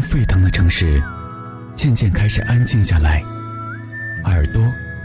[0.00, 1.02] 沸腾的城市，
[1.74, 3.22] 渐渐开始安静下来，
[4.24, 4.62] 耳朵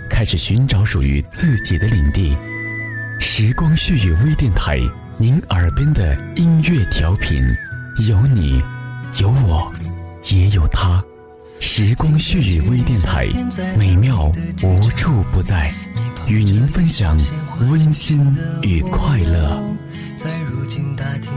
[0.09, 2.35] 开始寻找属于自己的领地。
[3.19, 4.79] 时光旭语微电台，
[5.17, 7.43] 您耳边的音乐调频，
[8.07, 8.61] 有你，
[9.19, 9.71] 有我，
[10.31, 11.03] 也有他。
[11.59, 13.27] 时光旭语微电台，
[13.77, 14.31] 美妙
[14.63, 15.73] 无处不在，
[16.27, 17.17] 与您分享
[17.59, 19.61] 温馨与快乐。
[20.17, 21.31] 在如今大厅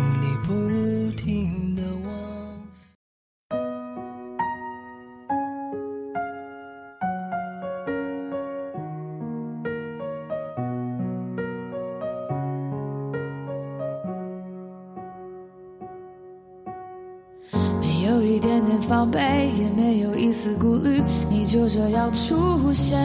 [18.64, 22.98] 点防备，也没有一丝顾虑，你就这样出现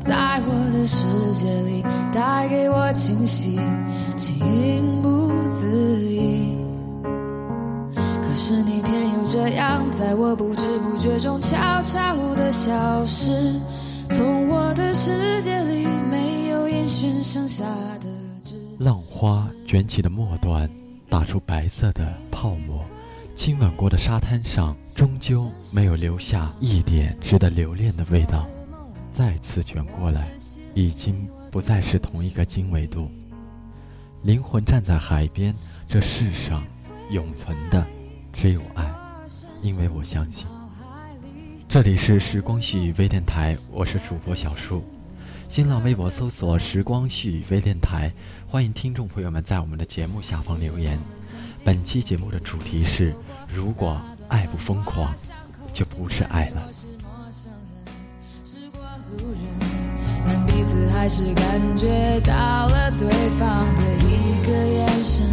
[0.00, 3.60] 在我的世界里，带给我惊喜。
[4.14, 5.08] 情不
[5.48, 5.66] 自
[6.04, 6.56] 已，
[7.94, 13.58] 可是你偏又这样，在我不知不觉中悄悄的消失，
[14.10, 17.64] 从我的世界里没有音讯，剩下
[18.00, 18.08] 的
[18.44, 20.70] 只浪花卷起的末端，
[21.08, 22.84] 打出白色的泡沫，
[23.34, 28.46] 亲吻过的沙滩上，终究没有留下一点值得留恋的味道。
[29.12, 30.28] 再次卷过来，
[30.74, 33.10] 已经不再是同一个经纬度。
[34.22, 35.54] 灵魂站在海边，
[35.88, 36.62] 这世上
[37.10, 37.84] 永存的
[38.32, 38.92] 只有爱，
[39.62, 40.46] 因为我相信。
[41.68, 44.84] 这里是时光旭微电台，我是主播小树。
[45.48, 48.12] 新浪微博搜索“时光旭微电台”，
[48.46, 50.98] 欢迎听众朋友们在我们的节目下方留言。
[51.64, 53.14] 本期节目的主题是：
[53.54, 55.14] 如果爱不疯狂，
[55.72, 56.68] 就不是爱了。
[60.24, 65.24] 但彼此还是感觉到了对方的一个眼神，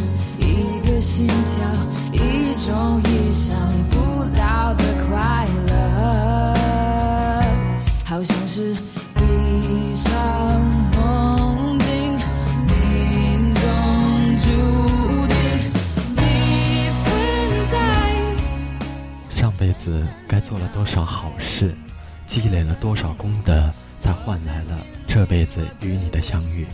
[25.81, 26.65] 与你的相遇。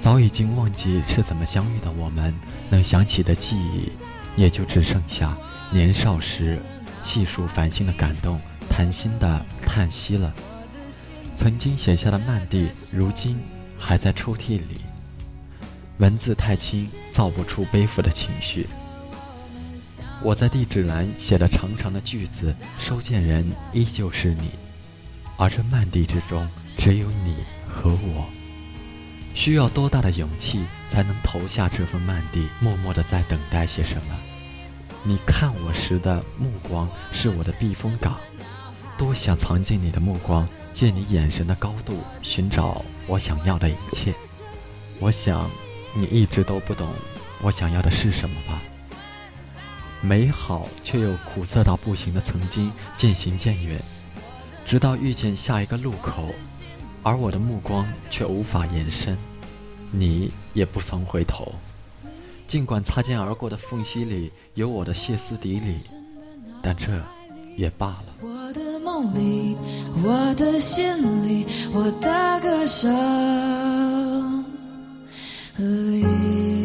[0.00, 2.32] 早已经忘记是怎么相遇的，我们
[2.70, 3.90] 能想起的记忆，
[4.36, 5.36] 也就只剩下
[5.72, 6.60] 年少时
[7.02, 10.32] 细数繁星的感动，谈心的叹息了。
[11.34, 13.38] 曾经写下的漫地，如今
[13.78, 14.80] 还在抽屉里。
[15.98, 18.68] 文字太轻，造不出背负的情绪。
[20.22, 24.50] 我在地址栏写了长长的句子，收件人依旧是你。
[25.36, 27.36] 而这漫地之中，只有你
[27.68, 28.26] 和我。
[29.34, 34.16] 需要多大的勇气才能投下这份漫地，默默的在等待些什么？
[35.04, 38.18] 你看我时的目光是我的避风港，
[38.96, 44.12] 多想藏进你的目光，借你眼神的高度寻找我想要的一切。
[44.98, 45.48] 我想，
[45.94, 46.88] 你一直都不懂
[47.40, 48.60] 我想要的是什么吧？
[50.00, 53.80] 美好却又苦涩到不行的曾经，渐行渐远。
[54.66, 56.34] 直到遇见下一个路口，
[57.08, 59.16] 而我的目光却无法延伸，
[59.90, 61.50] 你也不曾回头。
[62.46, 65.78] 尽管擦肩而过的缝隙里有我的歇斯底里，
[66.62, 67.02] 但这
[67.56, 68.04] 也罢了。
[68.20, 69.56] 我的梦里，
[70.04, 70.86] 我的心
[71.26, 74.44] 里，我的歌声
[75.56, 76.57] 里。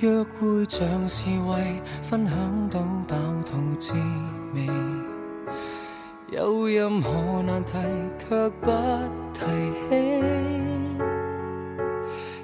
[0.00, 3.94] 约会像是为分享到饱肚滋
[4.54, 4.64] 味，
[6.30, 7.72] 有任何难题
[8.20, 8.70] 却不
[9.34, 9.40] 提
[9.82, 10.22] 起。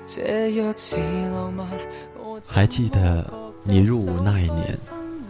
[0.05, 0.97] 这若是
[1.33, 1.69] 浪漫，
[2.49, 3.25] 还记得
[3.63, 4.77] 你入伍那一年，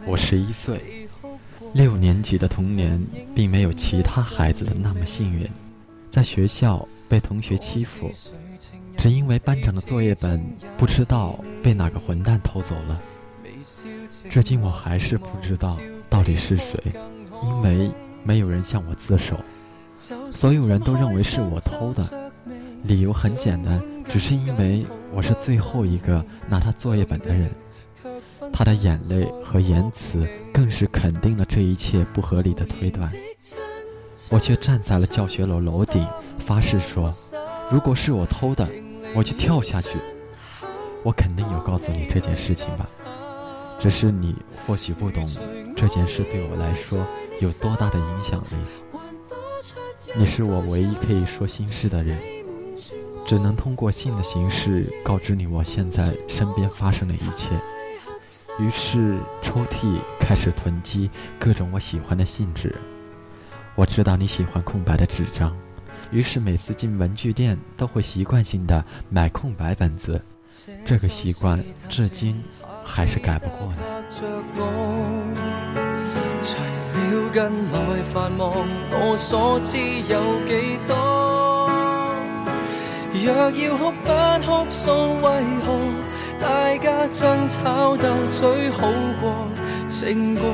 [0.06, 1.06] 我十一岁。
[1.74, 2.98] 六年级的童年
[3.34, 5.46] 并没有其他孩子的那么幸运，
[6.08, 8.10] 在学校被同学欺负。
[9.04, 10.42] 只因为班长的作业本
[10.78, 12.98] 不知道被哪个混蛋偷走了，
[14.30, 15.78] 至今我还是不知道
[16.08, 16.82] 到底是谁，
[17.42, 17.92] 因为
[18.22, 19.38] 没有人向我自首，
[20.32, 22.32] 所有人都认为是我偷的，
[22.84, 23.78] 理由很简单，
[24.08, 27.50] 只是因为我是最后一个拿他作业本的人。
[28.54, 33.12] 他的眼泪和言辞更是肯定了这一切不合理的推断。
[34.30, 36.06] 我却站在了教学楼楼顶，
[36.38, 37.12] 发誓说，
[37.70, 38.66] 如果是我偷的，
[39.14, 39.98] 我就跳下去。
[41.02, 42.88] 我肯定有告诉你这件事情吧，
[43.78, 44.34] 只是你
[44.66, 45.28] 或许不懂
[45.76, 47.06] 这件事对我来说
[47.40, 48.56] 有多大的影响力。
[50.16, 52.18] 你是我唯一可以说心事的人，
[53.26, 57.50] 只能通过信的形式告知你我现在身边发生的一切。
[58.58, 62.74] 于是抽屉开始囤积各种我喜欢的信纸。
[63.74, 65.54] 我知道你喜欢空白的纸张，
[66.14, 70.22] 于是每次进文具店都会习惯性的买空白本子。
[70.84, 72.40] 这个习惯至今
[72.84, 73.78] 还是改不过来。
[74.08, 74.52] 除了
[77.32, 78.52] 近来繁忙，
[78.92, 79.76] 我所知
[80.08, 80.94] 有几多？
[83.12, 84.08] 若要哭不
[84.46, 84.90] 哭诉，
[85.20, 85.26] 为
[85.66, 85.66] 何
[86.38, 88.86] 大家争吵斗嘴好
[89.20, 89.48] 过，
[89.88, 90.44] 胜过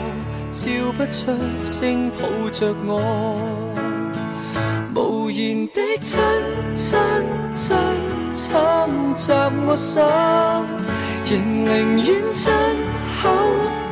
[0.51, 2.99] 笑不出声抱着我，
[5.31, 6.19] 无言的亲
[6.75, 6.99] 亲
[7.55, 7.77] 亲。
[8.33, 8.51] 侵
[9.17, 9.33] 袭
[9.65, 10.03] 我心，
[11.25, 11.69] 仍宁
[11.99, 12.53] 愿亲
[13.23, 13.23] 口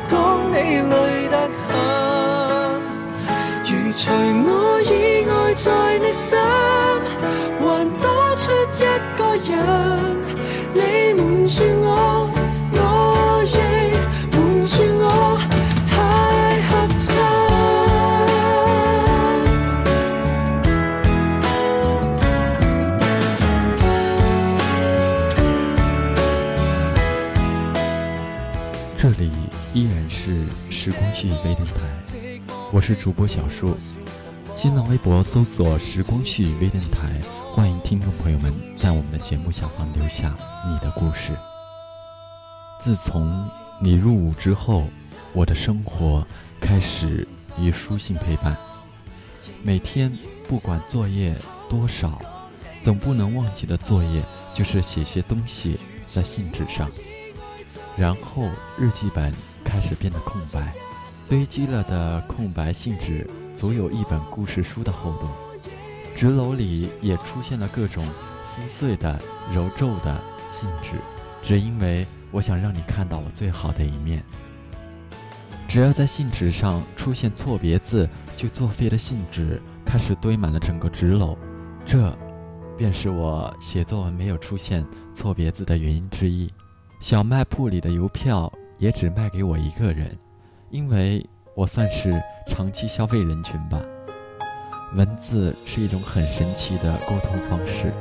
[0.09, 0.15] 讲
[0.51, 1.35] 你累得
[1.67, 1.71] 很。
[3.63, 4.11] 如除
[4.45, 4.49] 我
[4.81, 6.37] 以外在你心，
[7.59, 7.63] 还
[8.01, 8.43] 多出
[8.75, 8.81] 一
[9.17, 9.55] 个人，
[10.73, 10.77] 你
[11.13, 12.18] 瞒住我。
[32.89, 33.77] 是主播小树。
[34.55, 37.21] 新浪微博搜索“时光旭微电台”，
[37.53, 40.35] 欢迎听众朋友们在我们的节目下方留下
[40.67, 41.37] 你的故事。
[42.81, 43.47] 自从
[43.79, 44.85] 你入伍之后，
[45.33, 46.25] 我的生活
[46.59, 47.27] 开始
[47.59, 48.57] 以书信陪伴。
[49.61, 50.11] 每天
[50.47, 51.39] 不管作业
[51.69, 52.19] 多少，
[52.81, 55.77] 总不能忘记的作业就是写些东西
[56.07, 56.89] 在信纸上。
[57.95, 58.49] 然后
[58.79, 59.31] 日记本
[59.63, 60.73] 开始变得空白，
[61.29, 65.29] 堆积了的空白信纸足有一本故事书的厚度。
[66.15, 68.03] 纸篓里也出现了各种
[68.43, 69.21] 撕碎的、
[69.53, 70.95] 揉皱的信纸，
[71.43, 74.23] 只因为我想让你看到我最好的一面。
[75.67, 81.37] 只要在信纸上出现错别字，就作废的信纸开始堆满了整个纸篓，
[81.85, 82.11] 这，
[82.75, 84.83] 便是我写作文没有出现
[85.13, 86.51] 错别字的原因之一。
[86.99, 90.17] 小卖铺里的邮票也只卖给我一个人，
[90.69, 91.25] 因为
[91.55, 93.81] 我算是长期消费人群吧。
[94.95, 97.93] 文字是一种很神奇的沟通方式，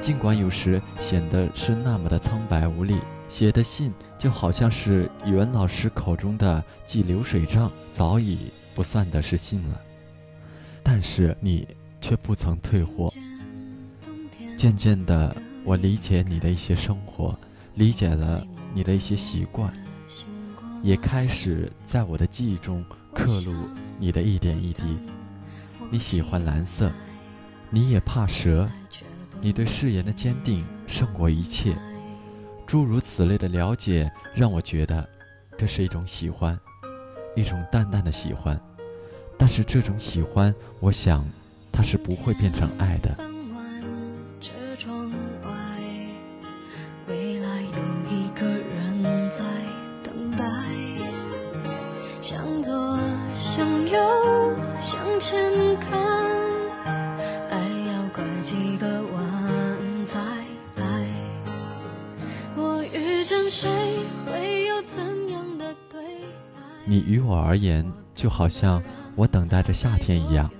[0.00, 2.98] 尽管有时显得是那么的苍白无力。
[3.28, 8.38] 写的信就好像是语文老师口中的记流水账，早已
[8.74, 9.80] 不算的是信了。
[10.82, 11.66] 但是你
[12.00, 13.12] 却不曾退货。
[14.56, 15.34] 渐渐的，
[15.64, 17.36] 我理解你的一些生活。
[17.74, 19.72] 理解了你的一些习惯，
[20.84, 22.84] 也开始在我的记忆中
[23.14, 23.54] 刻录
[23.98, 24.98] 你的一点一滴。
[25.90, 26.92] 你喜欢蓝色，
[27.70, 28.68] 你也怕蛇，
[29.40, 31.74] 你对誓言的坚定胜过一切。
[32.66, 35.08] 诸如此类的了解，让我觉得
[35.56, 36.58] 这是一种喜欢，
[37.34, 38.60] 一种淡淡的喜欢。
[39.38, 41.26] 但是这种喜欢，我想
[41.72, 43.33] 它是不会变成爱的。
[67.54, 68.82] 而言，就好像
[69.14, 70.50] 我等待着夏天一样。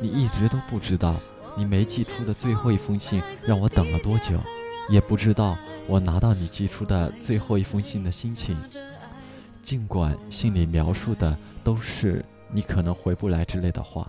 [0.00, 1.16] 你一直都不知道，
[1.56, 4.38] 你没寄出的最后一封信让我等了多久，
[4.88, 8.56] 也不知道我拿到你寄出的最后一封信的心情。
[9.62, 14.08] 尽管信里描述的都是你可能回不来之类的话，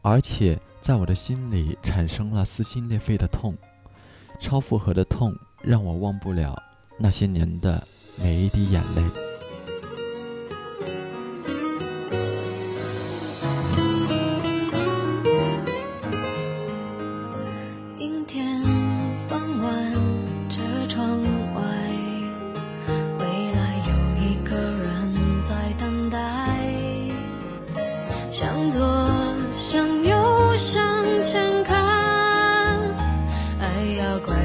[0.00, 3.54] 而且在我的心里产生了撕心裂肺的痛，
[4.40, 6.60] 超负荷的痛让我忘不了。
[6.98, 7.86] 那些年的
[8.16, 9.21] 每一滴眼泪。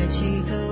[0.08, 0.67] 几个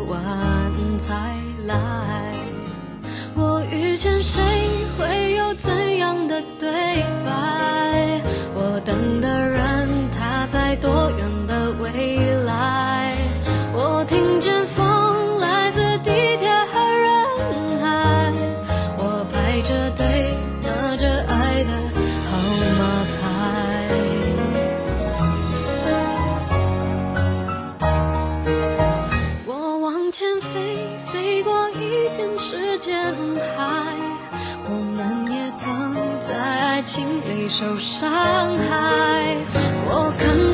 [36.85, 39.35] 心里受伤害。
[39.87, 40.53] 我看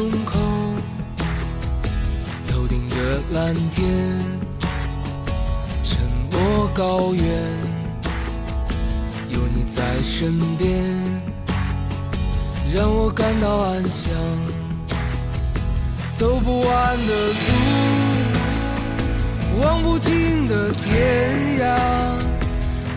[0.00, 0.38] 胸口，
[2.48, 2.96] 头顶的
[3.32, 3.86] 蓝天，
[5.82, 6.00] 沉
[6.32, 7.22] 默高原，
[9.28, 10.72] 有你在身边，
[12.74, 14.10] 让我感到安详。
[16.12, 17.28] 走不完的
[19.52, 21.76] 路，望不尽的天涯，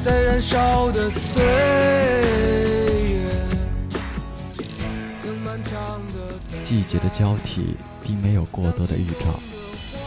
[0.01, 2.72] 在燃烧的岁月
[6.63, 9.39] 季节的交替并没有过多的预兆，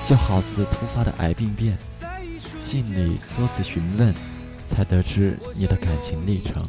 [0.05, 1.77] 就好似突发的癌病变。
[2.59, 4.15] 信里多次询问，
[4.67, 6.67] 才得知你的感情历程。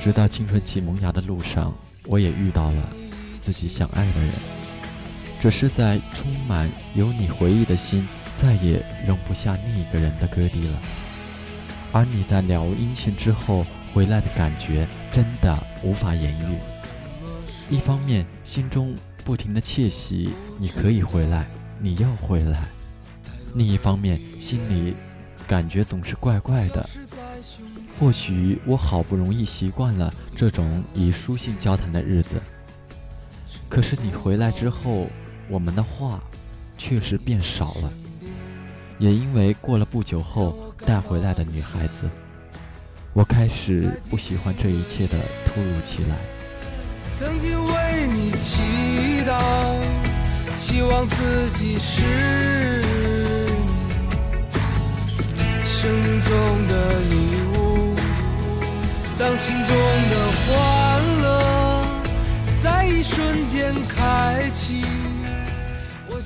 [0.00, 1.72] 直到青春期萌芽的路上，
[2.06, 2.88] 我也遇到了
[3.38, 4.30] 自己想爱的人，
[5.40, 10.80] 只是在充满有你回忆的心，再也容不下另一个人的歌笛了。
[11.92, 16.75] 而你在了无音讯之后回来的感觉，真的无法言喻。
[17.68, 18.94] 一方面心中
[19.24, 21.48] 不停的窃喜，你可以回来，
[21.80, 22.60] 你要回来；
[23.54, 24.94] 另一方面心里
[25.48, 26.88] 感觉总是怪怪的。
[27.98, 32.40] 或许我好不容易习惯了这种以书信交谈的日子，
[33.68, 35.08] 可是你回来之后，
[35.48, 36.22] 我们的话
[36.78, 37.92] 确实变少了。
[38.98, 42.08] 也因为过了不久后带回来的女孩子，
[43.12, 46.35] 我开始不喜欢这一切的突如其来。
[47.18, 48.62] 曾经为你祈
[49.26, 49.38] 祷，
[50.54, 52.82] 希望自己是
[55.34, 57.16] 你生命中的礼
[57.56, 57.94] 物，
[59.16, 59.74] 当心中
[60.10, 61.86] 的欢乐
[62.62, 64.84] 在一瞬间开启。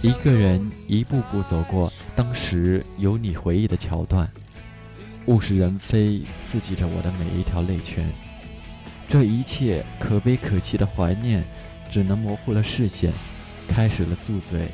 [0.02, 4.28] 一个人一步步走过当时有你回忆的桥段，
[5.26, 8.10] 物是人非，刺激着我的每一条泪圈。
[9.10, 11.42] 这一切可悲可泣的怀念，
[11.90, 13.12] 只能模糊了视线，
[13.66, 14.70] 开始了宿醉。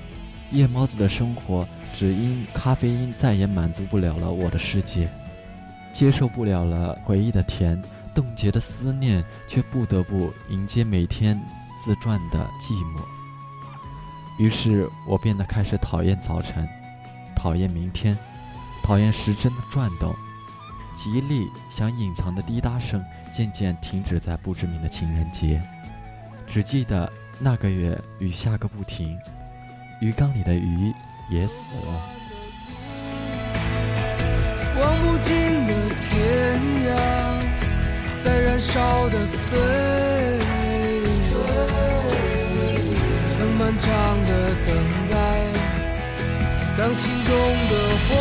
[0.52, 5.10] 夜猫子的生活，只因咖啡因再也满足不了了我的世界，
[5.90, 7.80] 接受不了了回忆的甜，
[8.14, 11.40] 冻结的思念，却不得不迎接每天
[11.82, 13.00] 自传的寂寞。
[14.38, 16.68] 于是我变得开始讨厌早晨，
[17.34, 18.14] 讨厌明天，
[18.82, 20.14] 讨厌时针的转动。
[20.94, 23.04] 极力想隐藏的滴答声，
[23.36, 25.60] 渐渐停止在不知名的情人节。
[26.46, 29.14] 只记得那个月雨下个不停，
[30.00, 30.90] 鱼缸里的鱼
[31.28, 31.92] 也死了。
[34.80, 35.34] 望不尽
[35.66, 36.96] 的天涯，
[38.24, 39.58] 在燃烧的岁
[40.38, 40.44] 月，
[43.36, 44.74] 曾漫长的等
[45.10, 45.14] 待，
[46.74, 47.36] 当心中
[47.68, 47.74] 的
[48.08, 48.16] 欢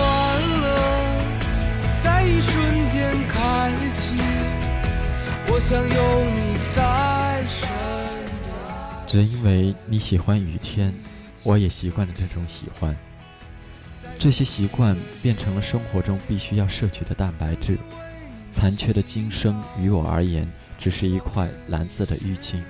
[0.61, 0.65] 乐
[2.03, 4.17] 在一瞬间开启，
[5.47, 9.07] 我想有你在身边。
[9.07, 10.93] 只因为你喜欢雨天，
[11.43, 12.95] 我也习惯了这种喜欢。
[14.17, 17.77] 这些习惯变成了生活中必须要摄取的蛋白质。
[18.51, 20.47] 残缺的今生于我而言，
[20.79, 22.63] 只是一块蓝色的淤青。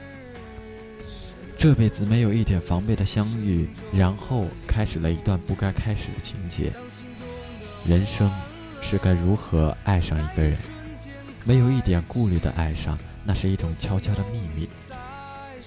[1.57, 6.73] 这辈子没有一点防备的相遇，然后开始了一段不该开始的情节。
[7.87, 8.29] 人生
[8.81, 10.57] 是该如何爱上一个人？
[11.45, 14.67] 没有一点顾虑的爱上，那是一种悄悄的秘密。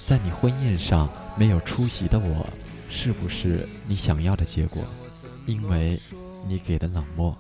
[0.04, 2.44] 在你婚宴上没有出席的我，
[2.90, 4.85] 是不是你想要的结果？
[5.47, 5.99] 因为
[6.49, 7.37] 你给的冷漠。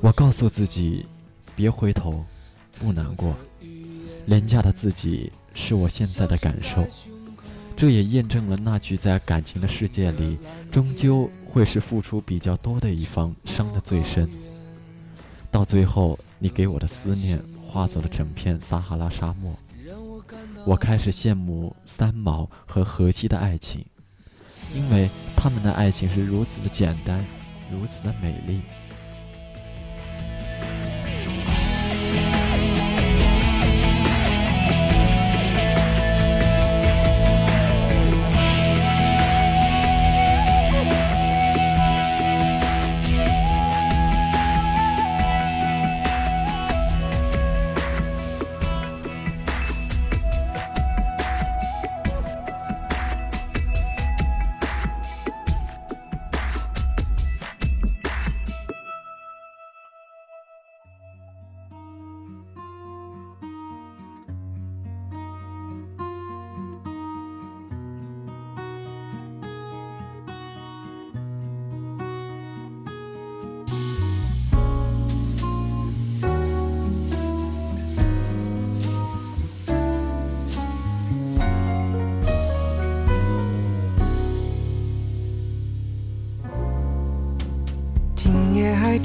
[0.00, 1.04] 我告诉自己，
[1.56, 2.24] 别回头，
[2.78, 3.34] 不难过。
[4.26, 6.86] 廉价的自己是我现在的感受，
[7.76, 10.38] 这也验证了那句在感情的世界里，
[10.70, 14.28] 终究会是付出比较多的一方伤得最深。
[15.50, 19.54] 到最后，你给我的思念化作了整片撒哈拉沙漠。
[20.64, 23.84] 我开始羡慕三毛和荷西的爱情，
[24.74, 27.24] 因为他们的爱情是如此的简单，
[27.70, 28.60] 如此的美丽。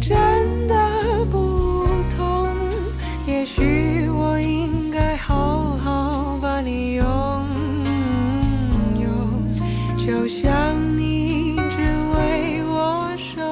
[0.00, 2.48] 真的不同。
[3.26, 7.04] 也许我应该好好把你拥
[9.00, 9.08] 有，
[9.98, 11.82] 就像你只
[12.14, 13.42] 为我守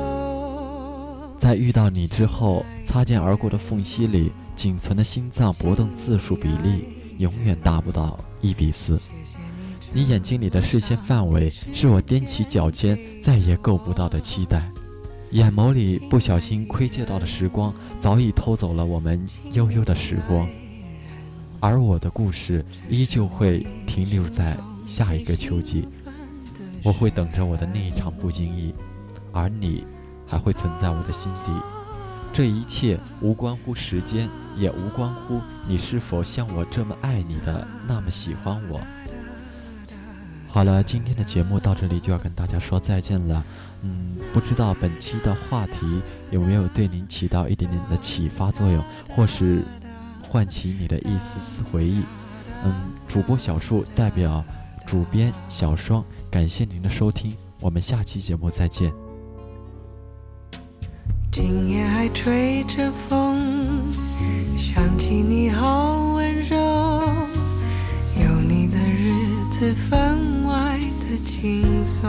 [0.00, 1.34] 候。
[1.36, 8.18] 在遇到你之后，擦肩而过的缝隙里，仅存的心脏搏动次数比例，永远达不到。
[8.40, 9.00] 一比四，
[9.92, 14.68] 你眼睛里的视线范围是我踮起脚尖再也够不到的期待，
[15.32, 20.46] 眼眸里不小心窥见到的时光，早已偷走了我们悠悠的时光，
[21.58, 25.88] 而我的故事依旧会停留在下一个秋季，
[26.84, 28.74] 我会等着我的那一场不经意，
[29.32, 29.86] 而你
[30.26, 31.52] 还会存在我的心底。
[32.30, 38.78] 这一切无关乎时间，也无关乎你是否像我这么爱你的那么喜欢我。
[40.46, 43.42] 好了，今天的节目到这里就要跟大家说再见了。
[43.82, 49.64] 嗯，不知道本期的话题有没有对您起到一点点的启发作用，或是
[50.28, 52.02] 唤起你的一丝丝回忆。
[52.64, 54.44] 嗯，主播小树代表
[54.86, 58.92] 主编小双，感谢您的收听，我们下期节目再见。
[61.32, 63.82] 今夜还吹着风，
[64.56, 66.56] 想起你好温柔，
[68.20, 69.10] 有你的日
[69.50, 72.08] 子分外的轻松，